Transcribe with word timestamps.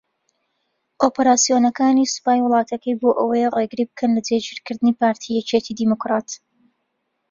ئۆپەراسیۆنەکانی 1.03 2.09
سوپای 2.13 2.39
وڵاتەکەی 2.43 2.97
بۆ 3.01 3.09
ئەوەیە 3.19 3.47
رێگری 3.57 3.89
بکەن 3.89 4.11
لە 4.15 4.21
جێگیرکردنی 4.27 4.97
پارتی 4.99 5.35
یەکێتی 5.39 5.77
دیموکرات 5.79 6.29